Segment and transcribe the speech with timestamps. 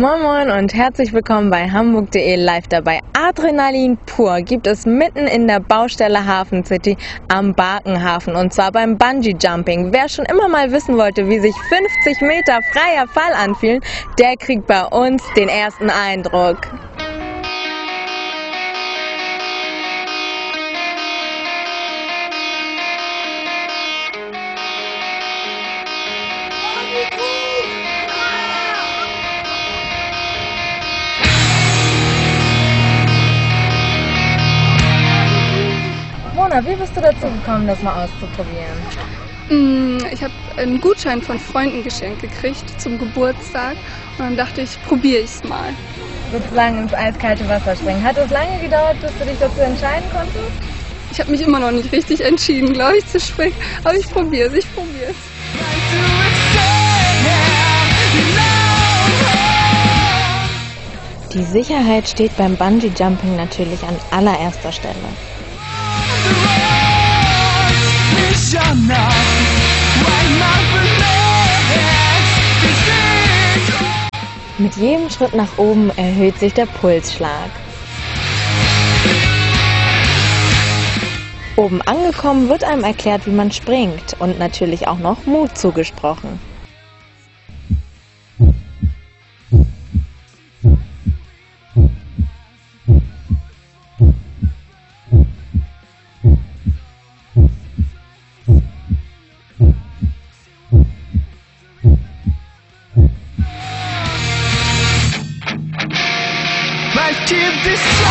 [0.00, 3.00] Moin Moin und herzlich willkommen bei Hamburg.de live dabei.
[3.14, 8.96] Adrenalin pur gibt es mitten in der Baustelle Hafen City am Barkenhafen und zwar beim
[8.96, 9.92] Bungee Jumping.
[9.92, 11.56] Wer schon immer mal wissen wollte, wie sich
[12.04, 13.80] 50 Meter freier Fall anfühlen,
[14.20, 16.58] der kriegt bei uns den ersten Eindruck.
[36.48, 38.78] Mona, wie bist du dazu gekommen, das mal auszuprobieren?
[39.50, 43.76] Mm, Ich habe einen Gutschein von Freunden geschenkt gekriegt zum Geburtstag
[44.18, 45.74] und dann dachte ich, probiere ich es mal.
[46.32, 48.02] Sozusagen ins eiskalte Wasser springen.
[48.02, 50.52] Hat es lange gedauert, bis du dich dazu entscheiden konntest?
[51.10, 54.48] Ich habe mich immer noch nicht richtig entschieden, glaube ich, zu springen, aber ich probiere
[54.48, 55.16] es, ich probiere es.
[61.34, 64.94] Die Sicherheit steht beim Bungee Jumping natürlich an allererster Stelle.
[74.68, 77.48] Mit jedem Schritt nach oben erhöht sich der Pulsschlag.
[81.56, 86.38] Oben angekommen wird einem erklärt, wie man springt und natürlich auch noch Mut zugesprochen.
[107.70, 108.08] destroy.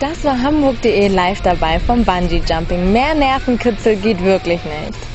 [0.00, 2.92] Das war Hamburg.de live dabei vom Bungee Jumping.
[2.92, 5.07] Mehr Nervenkitzel geht wirklich nicht.